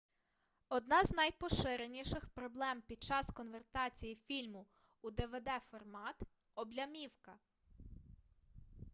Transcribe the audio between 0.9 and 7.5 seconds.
з найпоширеніших проблем під час конвертації фільму у двд-формат облямівка